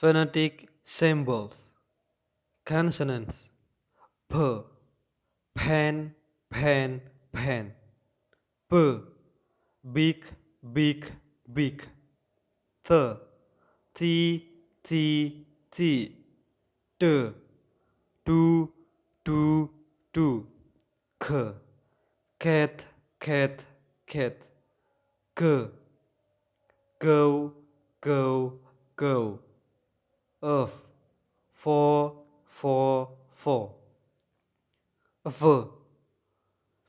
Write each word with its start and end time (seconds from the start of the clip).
phonetic 0.00 0.66
symbols, 0.82 1.72
consonants, 2.64 3.50
p, 4.30 4.60
pen, 5.54 6.14
pen, 6.48 7.02
pen, 7.34 7.74
p, 8.70 8.96
big, 9.92 10.24
big, 10.72 11.04
big, 11.52 11.86
th, 12.82 13.16
t, 13.94 14.48
t, 14.82 15.46
t, 15.70 16.16
t, 16.98 17.32
do, 18.24 18.72
do, 19.22 19.70
do, 20.14 20.46
k, 21.20 21.52
cat, 22.38 22.86
cat, 23.20 23.60
cat, 24.06 24.36
g, 25.38 25.66
go, 26.98 27.52
go, 28.00 28.54
go, 28.96 29.40
of, 30.42 30.84
for, 31.52 32.22
for, 32.46 33.10
for, 33.32 33.74
v, 35.24 35.64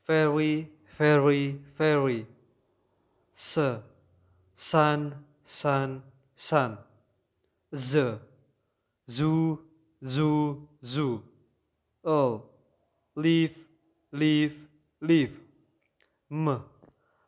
very, 0.06 0.70
very, 0.98 1.52
very, 1.76 2.26
s, 3.34 3.58
sun, 4.54 5.14
sun, 5.44 6.02
sun, 6.34 6.78
z, 7.74 8.18
zoo, 9.10 9.58
zoo, 10.04 10.68
zoo, 10.84 11.22
all, 12.04 12.50
leave, 13.14 13.56
leave, 14.12 14.66
leave, 15.00 15.38
m, 16.30 16.64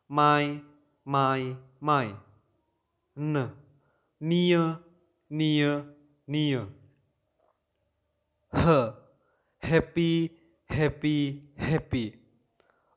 my, 0.09 0.61
my, 1.05 1.56
my, 1.80 2.14
n, 3.16 3.50
near, 4.20 4.78
near, 5.30 5.84
near, 6.27 6.66
h, 8.55 8.92
happy, 9.58 10.30
happy, 10.67 11.42
happy, 11.56 12.17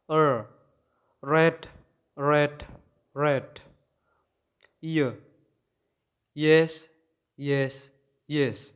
er, 0.09 0.47
red, 1.21 1.67
red, 2.15 2.65
red, 3.13 3.61
y, 4.81 5.11
yes, 6.33 6.87
yes, 7.35 7.89
yes, 8.27 8.71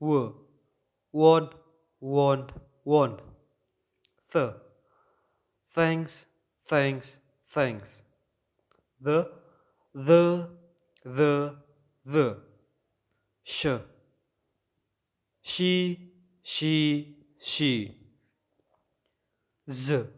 w, 0.00 0.34
want, 1.12 1.52
want, 2.00 2.52
want, 2.84 3.20
th, 4.32 4.54
thanks, 5.72 6.26
thanks, 6.66 7.18
thanks, 7.48 8.02
the, 9.00 9.30
the, 9.94 10.48
the, 11.04 11.56
the, 12.06 12.51
sh, 13.44 13.66
she, 15.42 16.12
she, 16.42 17.16
she, 17.38 17.96
z, 19.66 20.08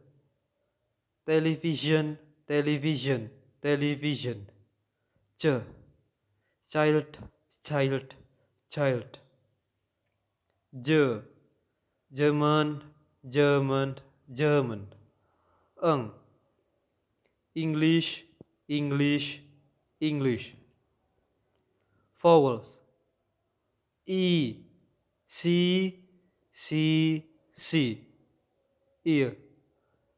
television, 1.26 2.18
television, 2.46 3.30
television, 3.60 4.48
ch, 5.38 5.46
child, 6.70 7.18
child, 7.62 8.14
child, 8.68 9.18
j, 10.82 11.22
German, 12.12 12.82
German, 13.28 13.98
German, 14.32 14.94
ung, 15.82 16.12
English, 17.54 18.26
English, 18.68 19.40
English, 20.00 20.54
vowels, 22.22 22.80
e, 24.06 24.56
c, 25.26 26.04
c, 26.52 27.24
c, 27.54 28.06
ear, 29.04 29.36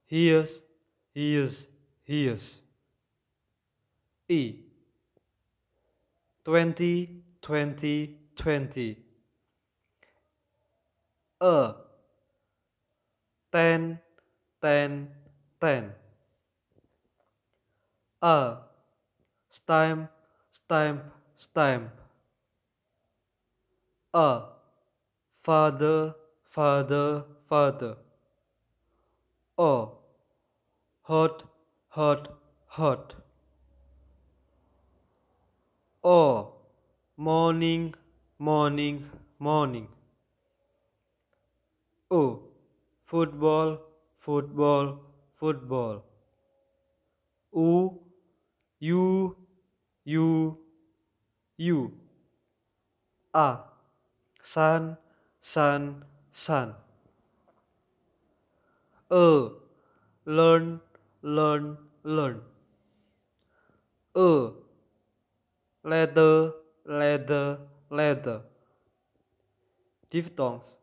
hears, 0.06 0.62
hears, 1.14 1.66
hears, 2.04 2.60
e, 4.28 4.56
twenty, 6.44 7.22
twenty, 7.40 8.18
twenty, 8.34 8.98
a, 11.40 11.74
ten, 13.52 14.00
ten, 14.60 15.08
ten, 15.60 15.92
a, 18.20 18.56
stamp, 19.48 20.10
stamp, 20.50 21.04
stamp, 21.36 21.92
a, 24.14 24.42
father, 25.42 26.14
father, 26.44 27.24
father, 27.48 27.96
o, 29.58 29.98
hot, 31.02 31.44
hot, 31.88 32.28
hot, 32.66 33.14
o, 36.04 36.54
morning, 37.16 37.94
morning, 38.38 39.10
morning, 39.38 39.88
o, 42.10 42.42
football, 43.04 43.78
football, 44.18 44.98
football, 45.36 46.04
u, 47.52 48.00
you, 48.80 49.36
you, 50.04 50.58
you, 51.56 51.92
a, 53.34 53.75
sun, 54.52 54.96
sun, 55.40 56.04
sun, 56.30 56.74
a, 59.10 59.50
learn, 60.24 60.80
learn, 61.22 61.76
learn, 62.04 62.42
a, 64.14 64.52
leather, 65.82 66.52
leather, 66.84 67.66
leather, 67.90 68.44
diphthongs, 70.10 70.78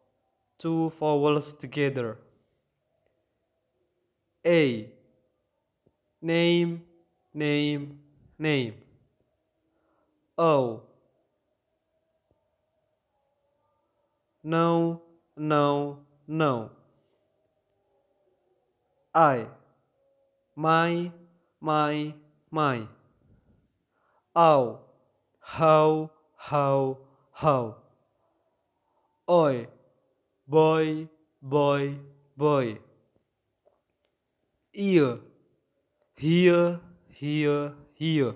two 0.58 0.90
vowels 0.92 1.54
together, 1.54 2.20
a, 4.46 4.94
name, 6.22 6.86
name, 7.34 8.00
name, 8.40 8.76
o, 10.38 10.84
no, 14.44 15.02
no, 15.38 16.00
no, 16.28 16.70
I, 19.16 19.46
my, 20.56 21.12
my, 21.62 22.14
my, 22.52 22.88
ow, 24.36 24.80
how, 25.40 26.12
how, 26.36 26.98
how, 27.32 27.76
oi, 29.30 29.68
boy, 30.46 31.08
boy, 31.42 31.96
boy, 32.36 32.78
ear, 34.74 35.20
here, 36.18 36.80
here, 37.08 37.74
here, 37.94 38.36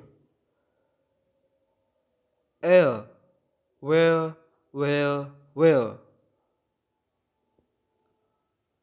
air, 2.64 3.04
where, 3.82 4.36
where, 4.72 5.28
where, 5.58 5.98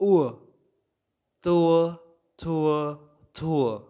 ur, 0.01 0.41
tour, 1.41 2.01
tour, 2.37 2.99
tour, 3.33 3.83